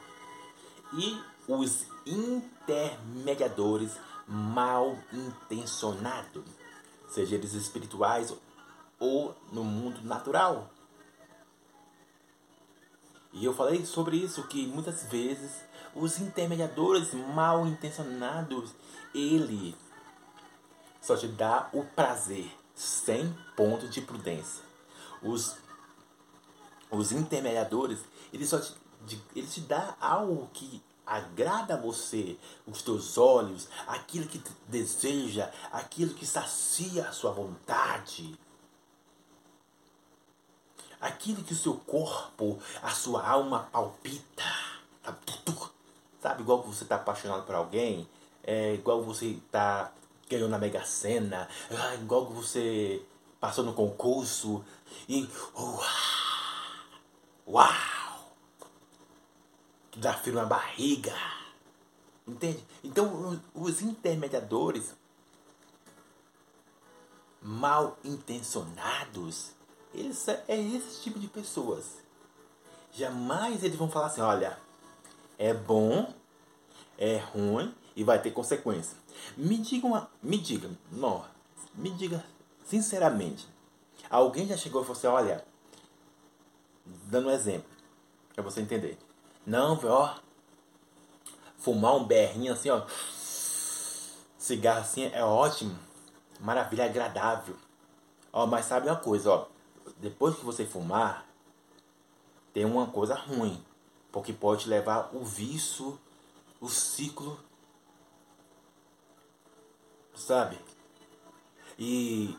E 0.96 1.20
os 1.48 1.86
intermediadores 2.06 3.92
mal 4.26 4.98
intencionados, 5.12 6.44
seja 7.08 7.34
eles 7.34 7.52
espirituais 7.54 8.32
ou 8.98 9.34
no 9.52 9.62
mundo 9.64 10.00
natural. 10.02 10.70
E 13.32 13.44
eu 13.44 13.52
falei 13.52 13.84
sobre 13.84 14.16
isso 14.16 14.46
que 14.46 14.66
muitas 14.66 15.04
vezes 15.04 15.62
os 15.94 16.18
intermediadores 16.18 17.12
mal 17.12 17.66
intencionados, 17.66 18.70
ele 19.14 19.76
só 21.00 21.16
te 21.16 21.26
dá 21.28 21.68
o 21.72 21.84
prazer 21.84 22.50
sem 22.74 23.36
ponto 23.56 23.88
de 23.88 24.00
prudência 24.00 24.64
os, 25.24 25.56
os 26.90 27.10
intermediadores, 27.10 27.98
eles 28.32 28.48
só 28.48 28.60
te, 28.60 28.74
eles 29.34 29.54
te 29.54 29.60
dão 29.60 29.94
algo 30.00 30.48
que 30.52 30.82
agrada 31.06 31.74
a 31.74 31.80
você, 31.80 32.36
os 32.66 32.82
teus 32.82 33.18
olhos, 33.18 33.68
aquilo 33.86 34.26
que 34.26 34.42
deseja, 34.68 35.50
aquilo 35.70 36.14
que 36.14 36.24
sacia 36.24 37.08
a 37.08 37.12
sua 37.12 37.30
vontade, 37.30 38.38
aquilo 41.00 41.44
que 41.44 41.52
o 41.52 41.56
seu 41.56 41.74
corpo, 41.74 42.58
a 42.82 42.90
sua 42.90 43.26
alma 43.26 43.68
palpita. 43.70 44.44
Sabe, 46.22 46.40
igual 46.40 46.62
você 46.62 46.84
está 46.84 46.96
apaixonado 46.96 47.44
por 47.44 47.54
alguém, 47.54 48.08
é 48.42 48.72
igual 48.74 49.02
você 49.02 49.26
está 49.26 49.92
ganhou 50.26 50.48
na 50.48 50.58
Mega 50.58 50.82
Sena, 50.86 51.46
ah, 51.70 51.94
igual 51.96 52.24
você 52.26 53.02
passou 53.38 53.62
no 53.62 53.74
concurso 53.74 54.64
e 55.06 55.28
uau! 55.54 55.82
uau 57.46 57.93
desafio 59.96 60.34
na 60.34 60.44
barriga. 60.44 61.14
Entende? 62.26 62.64
Então, 62.82 63.40
os 63.54 63.82
intermediadores 63.82 64.94
mal 67.40 67.98
intencionados, 68.02 69.50
eles 69.92 70.26
é 70.28 70.58
esse 70.58 71.02
tipo 71.02 71.18
de 71.18 71.28
pessoas. 71.28 71.98
Jamais 72.90 73.62
eles 73.62 73.76
vão 73.76 73.90
falar 73.90 74.06
assim, 74.06 74.22
olha, 74.22 74.58
é 75.38 75.52
bom, 75.52 76.12
é 76.96 77.18
ruim 77.18 77.74
e 77.94 78.02
vai 78.02 78.20
ter 78.20 78.30
consequência. 78.30 78.96
Me 79.36 79.58
diga 79.58 79.86
uma, 79.86 80.10
me 80.22 80.38
diga, 80.38 80.70
não, 80.90 81.24
me 81.74 81.90
diga 81.90 82.24
sinceramente. 82.64 83.46
Alguém 84.08 84.46
já 84.46 84.56
chegou 84.56 84.82
e 84.82 84.84
falou 84.84 84.98
assim, 84.98 85.06
olha, 85.06 85.44
dando 87.06 87.28
um 87.28 87.30
exemplo, 87.30 87.70
para 88.34 88.42
você 88.42 88.60
entender. 88.60 88.98
Não, 89.46 89.78
ó, 89.84 90.14
fumar 91.58 91.96
um 91.96 92.04
berrinho 92.04 92.52
assim, 92.52 92.70
ó, 92.70 92.86
cigarro 94.38 94.80
assim 94.80 95.04
é 95.06 95.22
ótimo, 95.22 95.78
maravilha, 96.40 96.86
agradável. 96.86 97.56
Ó, 98.32 98.46
mas 98.46 98.64
sabe 98.66 98.88
uma 98.88 98.96
coisa, 98.96 99.30
ó, 99.30 99.46
depois 99.98 100.34
que 100.36 100.44
você 100.44 100.64
fumar, 100.64 101.26
tem 102.52 102.64
uma 102.64 102.86
coisa 102.86 103.14
ruim, 103.14 103.62
porque 104.10 104.32
pode 104.32 104.68
levar 104.68 105.10
o 105.14 105.24
vício, 105.24 105.98
o 106.60 106.68
ciclo, 106.68 107.38
sabe? 110.14 110.58
E 111.78 112.38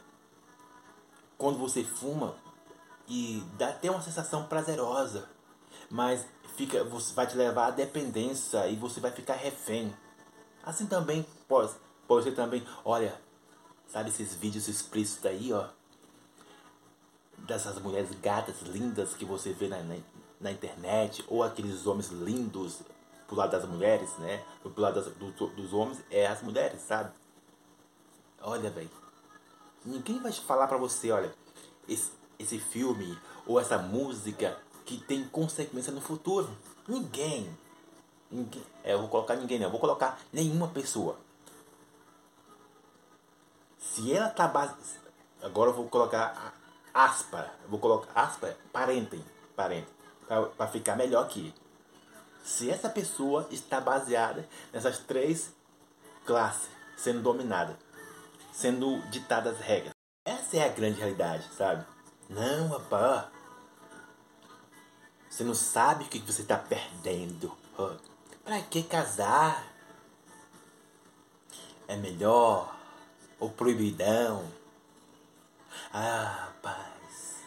quando 1.37 1.59
você 1.59 1.83
fuma, 1.83 2.35
e 3.07 3.43
dá 3.57 3.69
até 3.69 3.91
uma 3.91 4.01
sensação 4.01 4.47
prazerosa, 4.47 5.29
mas 5.89 6.25
fica, 6.55 6.83
você 6.83 7.13
vai 7.13 7.27
te 7.27 7.35
levar 7.35 7.67
à 7.67 7.71
dependência 7.71 8.67
e 8.67 8.75
você 8.75 8.99
vai 8.99 9.11
ficar 9.11 9.35
refém. 9.35 9.93
Assim 10.63 10.85
também 10.87 11.25
pode, 11.47 11.73
pode 12.07 12.23
ser 12.23 12.31
também, 12.31 12.65
olha, 12.83 13.19
sabe 13.87 14.09
esses 14.09 14.33
vídeos 14.33 14.67
explícitos 14.67 15.25
aí, 15.25 15.53
ó, 15.53 15.67
dessas 17.39 17.79
mulheres 17.79 18.09
gatas 18.21 18.61
lindas 18.61 19.13
que 19.13 19.25
você 19.25 19.53
vê 19.53 19.67
na, 19.67 19.81
na, 19.83 19.97
na, 20.39 20.51
internet, 20.51 21.23
ou 21.27 21.43
aqueles 21.43 21.85
homens 21.85 22.09
lindos 22.09 22.79
pro 23.27 23.35
lado 23.35 23.51
das 23.51 23.67
mulheres, 23.67 24.17
né? 24.17 24.43
Pro 24.61 24.81
lado 24.81 25.01
das, 25.01 25.13
do, 25.13 25.47
dos 25.49 25.73
homens 25.73 26.03
é 26.09 26.25
as 26.25 26.41
mulheres, 26.41 26.81
sabe? 26.81 27.11
Olha, 28.41 28.69
velho. 28.69 28.89
Ninguém 29.83 30.19
vai 30.19 30.31
falar 30.31 30.67
pra 30.67 30.77
você, 30.77 31.11
olha, 31.11 31.31
esse, 31.87 32.11
esse 32.39 32.57
filme 32.57 33.17
ou 33.45 33.59
essa 33.59 33.77
música 33.77 34.57
que 34.85 34.97
tem 34.97 35.27
consequência 35.27 35.91
no 35.91 35.99
futuro. 35.99 36.49
Ninguém. 36.87 37.49
ninguém 38.29 38.63
é, 38.83 38.93
eu 38.93 38.99
vou 38.99 39.09
colocar 39.09 39.35
ninguém, 39.35 39.57
não. 39.57 39.65
Eu 39.65 39.71
vou 39.71 39.79
colocar 39.79 40.19
nenhuma 40.31 40.67
pessoa. 40.67 41.17
Se 43.79 44.13
ela 44.13 44.29
tá 44.29 44.47
base... 44.47 44.75
Agora 45.41 45.71
eu 45.71 45.75
vou 45.75 45.87
colocar 45.89 46.53
aspa. 46.93 47.51
Eu 47.63 47.69
vou 47.69 47.79
colocar 47.79 48.11
aspa, 48.13 48.55
parentem. 48.71 49.23
Parente. 49.55 49.87
Para 50.27 50.67
ficar 50.67 50.95
melhor 50.95 51.23
aqui. 51.23 51.53
Se 52.43 52.69
essa 52.69 52.89
pessoa 52.89 53.47
está 53.49 53.81
baseada 53.81 54.47
nessas 54.71 54.99
três 54.99 55.51
classes 56.25 56.69
sendo 56.95 57.21
dominada, 57.21 57.77
sendo 58.51 59.01
ditadas 59.09 59.59
regras. 59.59 59.93
Essa 60.25 60.57
é 60.57 60.65
a 60.65 60.69
grande 60.69 60.99
realidade, 60.99 61.47
sabe? 61.55 61.85
Não, 62.29 62.67
rapaz. 62.69 63.34
Você 65.35 65.43
não 65.43 65.53
sabe 65.53 66.05
o 66.05 66.07
que 66.07 66.19
você 66.19 66.43
está 66.43 66.57
perdendo. 66.57 67.51
Para 68.41 68.61
que 68.61 68.81
casar? 68.83 69.67
É 71.89 71.97
melhor 71.97 72.73
o 73.37 73.49
proibidão. 73.49 74.49
Ah, 75.91 76.47
rapaz. 76.47 77.41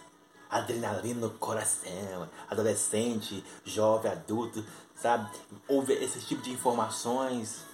Adrenalina 0.51 1.29
no 1.29 1.31
coração. 1.39 2.29
Adolescente, 2.51 3.43
jovem, 3.65 4.13
adulto, 4.13 4.63
sabe? 4.95 5.35
Ouve 5.67 5.95
esse 5.95 6.21
tipo 6.21 6.43
de 6.43 6.51
informações. 6.51 7.65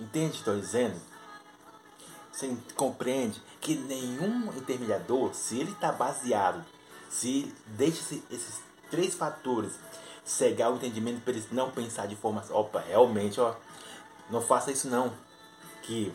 Entende 0.00 0.26
o 0.26 0.32
que 0.32 0.38
estou 0.38 0.58
dizendo? 0.58 1.00
Você 2.32 2.52
compreende 2.74 3.40
que 3.60 3.76
nenhum 3.76 4.52
intermediador, 4.56 5.32
se 5.32 5.60
ele 5.60 5.70
está 5.70 5.92
baseado, 5.92 6.73
se 7.14 7.54
deixa 7.66 8.00
esses 8.30 8.60
três 8.90 9.14
fatores 9.14 9.72
cegar 10.24 10.72
o 10.72 10.76
entendimento 10.76 11.20
para 11.20 11.32
eles 11.32 11.50
não 11.52 11.70
pensar 11.70 12.06
de 12.06 12.16
forma, 12.16 12.42
opa, 12.50 12.80
realmente, 12.80 13.40
ó, 13.40 13.54
não 14.30 14.40
faça 14.40 14.72
isso 14.72 14.88
não, 14.88 15.12
que 15.82 16.12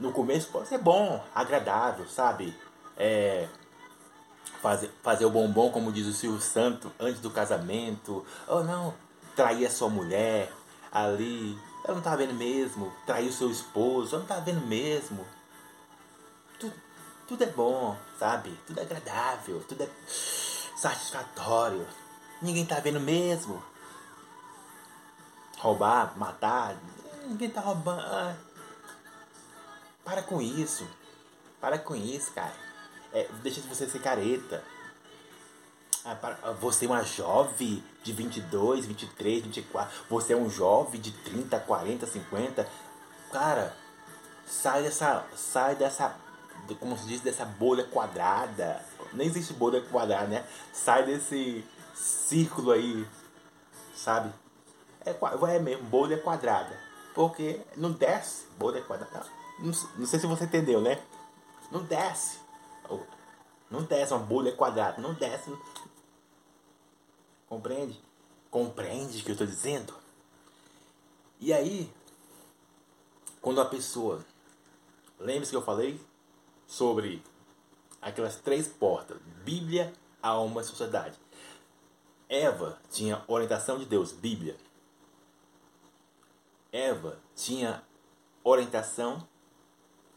no 0.00 0.10
começo 0.10 0.48
pode 0.48 0.68
ser 0.68 0.78
bom, 0.78 1.24
agradável, 1.34 2.08
sabe? 2.08 2.56
É, 2.96 3.48
fazer, 4.60 4.90
fazer 5.02 5.24
o 5.26 5.30
bombom, 5.30 5.70
como 5.70 5.92
diz 5.92 6.06
o 6.06 6.12
Silvio 6.12 6.40
Santo, 6.40 6.90
antes 6.98 7.20
do 7.20 7.30
casamento, 7.30 8.24
ou 8.48 8.64
não, 8.64 8.94
trair 9.36 9.66
a 9.66 9.70
sua 9.70 9.88
mulher 9.88 10.50
ali, 10.90 11.56
ela 11.84 11.94
não 11.94 12.02
tá 12.02 12.16
vendo 12.16 12.34
mesmo. 12.34 12.92
Traiu 13.06 13.30
seu 13.30 13.50
esposo, 13.50 14.16
ela 14.16 14.20
não 14.20 14.28
tá 14.28 14.40
vendo 14.40 14.66
mesmo. 14.66 15.24
Tudo, 17.26 17.42
é 17.42 17.46
bom, 17.46 17.96
sabe? 18.18 18.50
Tudo 18.66 18.80
é 18.80 18.82
agradável, 18.82 19.64
tudo 19.66 19.82
é 19.82 19.88
satisfatório. 20.76 21.86
Ninguém 22.42 22.66
tá 22.66 22.80
vendo 22.80 23.00
mesmo. 23.00 23.62
Roubar, 25.58 26.16
matar, 26.18 26.76
ninguém 27.26 27.48
tá 27.48 27.60
roubando. 27.60 28.00
Ah. 28.00 28.36
Para 30.04 30.22
com 30.22 30.42
isso. 30.42 30.86
Para 31.60 31.78
com 31.78 31.96
isso, 31.96 32.30
cara. 32.32 32.54
É, 33.12 33.28
deixa 33.42 33.60
de 33.60 33.68
você 33.68 33.88
ser 33.88 34.00
careta. 34.00 34.62
Ah, 36.04 36.18
ah, 36.42 36.50
você 36.52 36.84
é 36.84 36.88
uma 36.88 37.02
jovem 37.02 37.82
de 38.02 38.12
22, 38.12 38.84
23, 38.84 39.44
24. 39.44 40.04
Você 40.10 40.34
é 40.34 40.36
um 40.36 40.50
jovem 40.50 41.00
de 41.00 41.10
30, 41.10 41.58
40, 41.60 42.06
50. 42.06 42.68
Cara, 43.32 43.74
sai 44.46 44.82
dessa. 44.82 45.24
Sai 45.34 45.74
dessa. 45.76 46.14
Como 46.80 46.96
se 46.96 47.06
diz, 47.06 47.20
dessa 47.20 47.44
bolha 47.44 47.84
quadrada. 47.84 48.84
Nem 49.12 49.26
existe 49.26 49.52
bolha 49.52 49.80
quadrada, 49.82 50.26
né? 50.26 50.46
Sai 50.72 51.04
desse 51.04 51.64
círculo 51.94 52.72
aí. 52.72 53.06
Sabe? 53.94 54.32
É, 55.04 55.10
é 55.10 55.58
mesmo, 55.58 55.84
bolha 55.84 56.18
quadrada. 56.18 56.78
Porque 57.14 57.60
não 57.76 57.92
desce 57.92 58.46
bolha 58.58 58.82
quadrada. 58.82 59.26
Não, 59.58 59.72
não 59.96 60.06
sei 60.06 60.18
se 60.18 60.26
você 60.26 60.44
entendeu, 60.44 60.80
né? 60.80 61.00
Não 61.70 61.84
desce. 61.84 62.38
Não 63.70 63.82
desce 63.82 64.12
uma 64.12 64.24
bolha 64.24 64.52
quadrada. 64.52 65.00
Não 65.00 65.14
desce. 65.14 65.52
Compreende? 67.48 68.00
Compreende 68.50 69.18
o 69.18 69.22
que 69.22 69.30
eu 69.30 69.34
estou 69.34 69.46
dizendo? 69.46 69.94
E 71.40 71.52
aí, 71.52 71.92
quando 73.40 73.60
a 73.60 73.66
pessoa. 73.66 74.24
Lembre-se 75.18 75.50
que 75.50 75.56
eu 75.56 75.62
falei 75.62 76.00
sobre 76.66 77.22
aquelas 78.00 78.36
três 78.36 78.68
portas: 78.68 79.18
Bíblia, 79.44 79.92
alma 80.22 80.60
e 80.60 80.64
sociedade. 80.64 81.18
Eva 82.28 82.78
tinha 82.90 83.22
orientação 83.26 83.78
de 83.78 83.84
Deus, 83.84 84.12
Bíblia. 84.12 84.56
Eva 86.72 87.18
tinha 87.36 87.82
orientação 88.42 89.26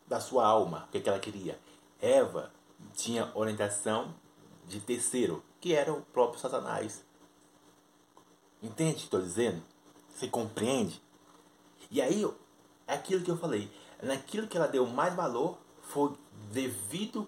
da 0.07 0.19
sua 0.19 0.45
alma, 0.45 0.85
o 0.87 0.91
que, 0.91 0.99
que 0.99 1.09
ela 1.09 1.19
queria. 1.19 1.59
Eva 2.01 2.51
tinha 2.93 3.31
orientação 3.35 4.15
de 4.65 4.79
terceiro, 4.79 5.43
que 5.59 5.73
era 5.73 5.93
o 5.93 6.01
próprio 6.01 6.39
Satanás. 6.39 7.05
Entende 8.61 8.93
o 8.93 8.95
que 8.95 9.03
estou 9.03 9.21
dizendo? 9.21 9.61
Você 10.09 10.27
compreende? 10.27 11.01
E 11.91 12.01
aí, 12.01 12.25
é 12.87 12.93
aquilo 12.93 13.23
que 13.23 13.31
eu 13.31 13.37
falei. 13.37 13.71
Naquilo 14.01 14.47
que 14.47 14.57
ela 14.57 14.67
deu 14.67 14.85
mais 14.87 15.13
valor 15.13 15.57
foi 15.81 16.13
devido 16.51 17.27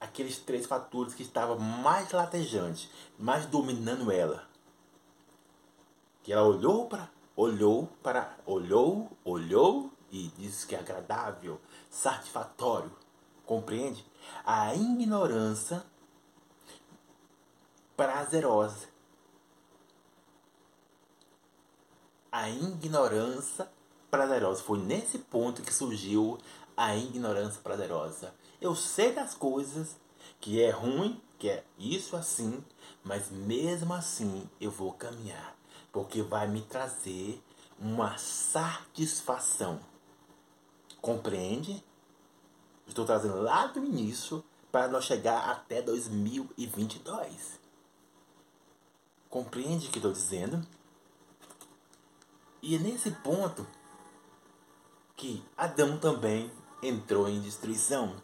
aqueles 0.00 0.38
três 0.38 0.66
fatores 0.66 1.14
que 1.14 1.22
estavam 1.22 1.58
mais 1.58 2.10
latejantes, 2.10 2.90
mais 3.18 3.46
dominando 3.46 4.10
ela. 4.10 4.48
Que 6.22 6.32
ela 6.32 6.42
olhou 6.42 6.88
para, 6.88 7.10
olhou 7.36 7.86
para, 8.02 8.36
olhou, 8.44 9.10
olhou 9.24 9.90
e 10.10 10.28
disse 10.36 10.66
que 10.66 10.74
é 10.74 10.78
agradável, 10.78 11.60
satisfatório. 11.88 12.90
Compreende? 13.46 14.04
A 14.44 14.74
ignorância 14.74 15.84
prazerosa. 17.96 18.88
A 22.30 22.48
ignorância 22.48 23.70
prazerosa. 24.10 24.62
Foi 24.62 24.78
nesse 24.78 25.18
ponto 25.18 25.62
que 25.62 25.72
surgiu 25.72 26.38
a 26.82 26.96
ignorância 26.96 27.60
prazerosa. 27.62 28.34
Eu 28.60 28.74
sei 28.74 29.12
das 29.12 29.34
coisas 29.34 29.96
que 30.40 30.60
é 30.60 30.70
ruim, 30.70 31.20
que 31.38 31.48
é 31.48 31.64
isso 31.78 32.16
assim, 32.16 32.62
mas 33.04 33.30
mesmo 33.30 33.94
assim 33.94 34.48
eu 34.60 34.70
vou 34.70 34.92
caminhar, 34.92 35.56
porque 35.92 36.22
vai 36.22 36.48
me 36.48 36.60
trazer 36.62 37.40
uma 37.78 38.18
satisfação. 38.18 39.80
Compreende? 41.00 41.84
Estou 42.86 43.04
trazendo 43.04 43.40
lá 43.40 43.68
do 43.68 43.84
início 43.84 44.44
para 44.72 44.88
nós 44.88 45.04
chegar 45.04 45.50
até 45.50 45.80
2022. 45.82 47.60
Compreende 49.30 49.86
o 49.86 49.90
que 49.90 49.98
estou 49.98 50.12
dizendo? 50.12 50.66
E 52.60 52.74
é 52.74 52.78
nesse 52.78 53.12
ponto 53.12 53.66
que 55.16 55.44
Adão 55.56 55.98
também 55.98 56.50
entrou 56.82 57.28
em 57.28 57.40
destruição. 57.40 58.16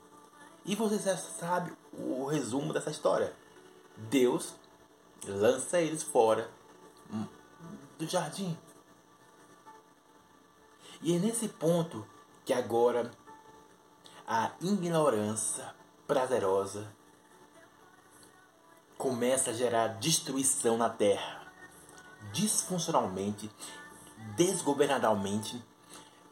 E 0.65 0.75
você 0.75 0.99
já 0.99 1.17
sabe 1.17 1.73
o 1.93 2.27
resumo 2.27 2.73
dessa 2.73 2.91
história. 2.91 3.35
Deus 3.97 4.55
lança 5.27 5.81
eles 5.81 6.03
fora 6.03 6.51
do 7.99 8.07
jardim. 8.07 8.57
E 11.01 11.15
é 11.15 11.19
nesse 11.19 11.49
ponto 11.49 12.07
que 12.45 12.53
agora 12.53 13.11
a 14.27 14.53
ignorância 14.61 15.75
prazerosa 16.07 16.93
começa 18.97 19.51
a 19.51 19.55
gerar 19.55 19.89
destruição 19.99 20.77
na 20.77 20.91
terra, 20.91 21.53
disfuncionalmente, 22.33 23.51
desgovernadalmente, 24.37 25.65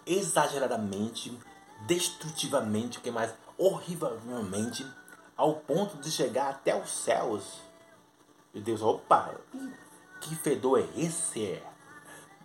exageradamente, 0.05 1.39
destrutivamente, 1.83 2.99
o 2.99 3.01
que 3.01 3.11
mais 3.11 3.33
horrivelmente, 3.59 4.87
ao 5.37 5.55
ponto 5.57 5.97
de 5.99 6.11
chegar 6.11 6.51
até 6.51 6.81
os 6.81 6.91
céus. 6.91 7.61
E 8.55 8.61
Deus, 8.61 8.83
opa, 8.83 9.35
que 10.21 10.35
fedor 10.37 10.81
é 10.81 11.01
esse? 11.01 11.63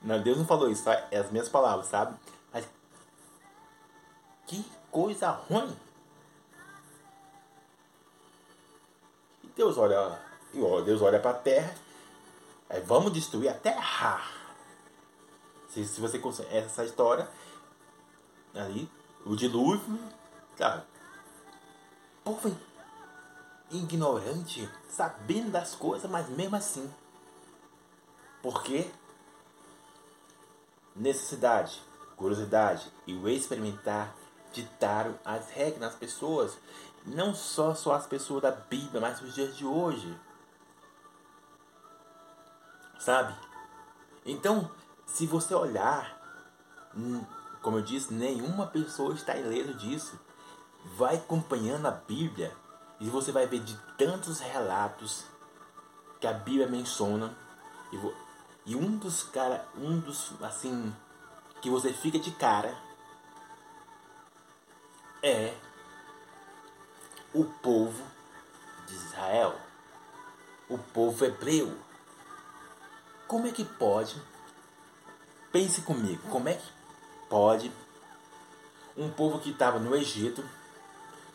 Não, 0.01 0.21
Deus 0.21 0.37
não 0.37 0.45
falou 0.45 0.69
isso, 0.69 0.83
tá? 0.83 1.07
é 1.11 1.17
as 1.17 1.31
minhas 1.31 1.47
palavras, 1.47 1.87
sabe? 1.87 2.17
Mas 2.51 2.67
que 4.47 4.65
coisa 4.91 5.29
ruim. 5.29 5.75
E 9.43 9.47
Deus 9.55 9.77
olha, 9.77 10.19
Deus 10.83 11.01
olha 11.01 11.19
para 11.19 11.31
a 11.31 11.35
terra, 11.35 11.73
aí 12.69 12.81
vamos 12.81 13.13
destruir 13.13 13.49
a 13.49 13.53
terra. 13.53 14.21
Se, 15.69 15.85
se 15.85 16.01
você 16.01 16.19
conhece 16.19 16.45
essa 16.51 16.83
história, 16.83 17.29
ali, 18.53 18.91
o 19.25 19.36
dilúvio, 19.36 19.99
cara, 20.57 20.86
povo 22.23 22.55
ignorante, 23.69 24.69
sabendo 24.89 25.51
das 25.51 25.75
coisas, 25.75 26.10
mas 26.10 26.29
mesmo 26.29 26.55
assim. 26.55 26.91
Porque 28.41 28.89
necessidade, 30.95 31.81
curiosidade 32.15 32.91
e 33.07 33.13
o 33.13 33.29
experimentar 33.29 34.13
ditaram 34.51 35.17
as 35.23 35.49
regras 35.49 35.79
nas 35.79 35.95
pessoas, 35.95 36.57
não 37.05 37.34
só 37.34 37.73
só 37.73 37.93
as 37.93 38.05
pessoas 38.05 38.41
da 38.41 38.51
Bíblia, 38.51 38.99
mas 38.99 39.21
os 39.21 39.34
dias 39.34 39.55
de 39.55 39.65
hoje. 39.65 40.19
Sabe? 42.99 43.34
Então, 44.25 44.69
se 45.05 45.25
você 45.25 45.55
olhar 45.55 46.19
hum, 46.95 47.23
como 47.62 47.78
eu 47.78 47.82
disse, 47.82 48.13
nenhuma 48.13 48.67
pessoa 48.67 49.13
está 49.13 49.36
ileso 49.36 49.74
disso. 49.76 50.19
Vai 50.97 51.15
acompanhando 51.15 51.88
a 51.88 51.91
Bíblia 51.91 52.56
e 53.00 53.10
você 53.10 53.32
vai 53.32 53.45
ver 53.45 53.60
de 53.60 53.78
tantos 53.97 54.39
relatos 54.39 55.26
que 56.19 56.26
a 56.26 56.34
Bíblia 56.34 56.67
menciona. 56.67 57.36
E 58.65 58.76
um 58.76 58.97
dos 58.97 59.24
cara, 59.24 59.67
um 59.76 60.00
dos 60.00 60.32
assim 60.41 60.95
que 61.62 61.69
você 61.69 61.93
fica 61.93 62.17
de 62.17 62.32
cara 62.32 62.76
é 65.21 65.54
o 67.34 67.45
povo 67.45 68.04
de 68.88 68.95
Israel, 68.95 69.56
o 70.67 70.78
povo 70.78 71.24
hebreu. 71.24 71.78
Como 73.28 73.47
é 73.47 73.52
que 73.52 73.63
pode? 73.63 74.19
Pense 75.52 75.82
comigo, 75.82 76.21
como 76.30 76.50
é 76.50 76.56
que 76.56 76.80
pode. 77.31 77.71
Um 78.97 79.09
povo 79.09 79.39
que 79.39 79.51
estava 79.51 79.79
no 79.79 79.95
Egito 79.95 80.43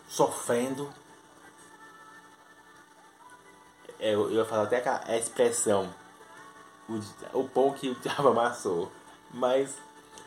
sofrendo. 0.07 0.93
É, 3.99 4.15
eu, 4.15 4.31
eu 4.31 4.45
falar 4.45 4.65
até 4.65 4.87
a 4.87 5.17
expressão 5.17 5.93
o, 6.87 7.41
o 7.41 7.49
pão 7.49 7.73
que 7.73 7.89
o 7.89 7.95
diabo 8.01 8.29
amassou. 8.29 8.93
Mas 9.33 9.75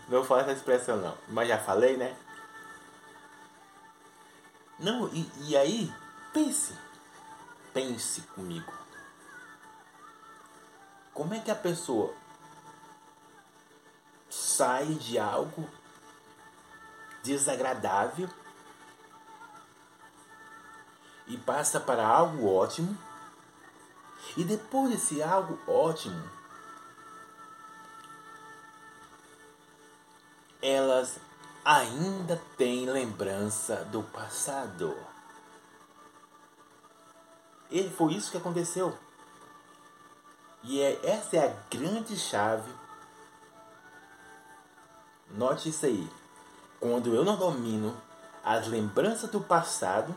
não 0.07 0.23
falar 0.23 0.41
essa 0.41 0.53
expressão 0.53 0.97
não. 0.97 1.15
Mas 1.27 1.47
já 1.47 1.59
falei 1.59 1.95
né? 1.95 2.15
Não 4.79 5.07
e, 5.13 5.29
e 5.41 5.55
aí 5.55 5.93
pense. 6.33 6.73
Pense 7.73 8.21
comigo. 8.21 8.73
Como 11.13 11.33
é 11.33 11.39
que 11.39 11.51
a 11.51 11.55
pessoa 11.55 12.13
sai 14.59 14.87
de 14.95 15.17
algo 15.17 15.69
desagradável 17.23 18.29
e 21.25 21.37
passa 21.37 21.79
para 21.79 22.05
algo 22.05 22.45
ótimo. 22.53 22.97
E 24.35 24.43
depois 24.43 24.91
desse 24.91 25.23
algo 25.23 25.57
ótimo, 25.65 26.29
elas 30.61 31.21
ainda 31.63 32.35
têm 32.57 32.85
lembrança 32.85 33.85
do 33.85 34.03
passado. 34.03 34.93
E 37.71 37.89
foi 37.91 38.15
isso 38.15 38.29
que 38.29 38.37
aconteceu. 38.37 38.97
E 40.63 40.81
é, 40.81 40.99
essa 41.05 41.37
é 41.37 41.47
a 41.47 41.55
grande 41.73 42.17
chave 42.17 42.88
Note 45.31 45.69
isso 45.69 45.85
aí. 45.85 46.09
Quando 46.79 47.13
eu 47.13 47.23
não 47.23 47.37
domino 47.37 47.95
as 48.43 48.67
lembranças 48.67 49.29
do 49.29 49.41
passado, 49.41 50.15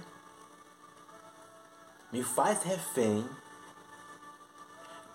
me 2.11 2.23
faz 2.23 2.63
refém 2.63 3.29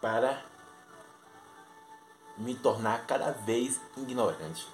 para 0.02 0.44
me 2.38 2.56
tornar 2.56 3.06
cada 3.08 3.32
vez 3.32 3.80
ignorante. 3.96 4.68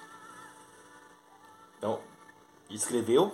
Então, 1.78 2.02
escreveu: 2.70 3.34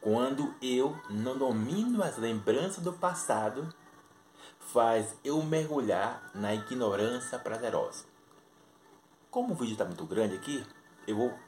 quando 0.00 0.54
eu 0.62 0.96
não 1.08 1.36
domino 1.36 2.02
as 2.02 2.16
lembranças 2.16 2.82
do 2.82 2.92
passado, 2.92 3.68
faz 4.58 5.14
eu 5.24 5.42
mergulhar 5.42 6.30
na 6.34 6.54
ignorância 6.54 7.38
prazerosa. 7.38 8.04
Como 9.30 9.52
o 9.52 9.56
vídeo 9.56 9.72
está 9.72 9.84
muito 9.84 10.04
grande 10.06 10.36
aqui, 10.36 10.66
eu 11.06 11.16
vou 11.16 11.38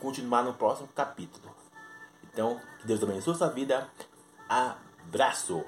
continuar 0.00 0.42
no 0.42 0.54
próximo 0.54 0.88
capítulo. 0.94 1.54
Então, 2.22 2.60
que 2.80 2.86
Deus 2.86 3.02
abençoe 3.02 3.34
a 3.34 3.36
sua 3.36 3.48
vida. 3.48 3.88
Abraço! 4.48 5.64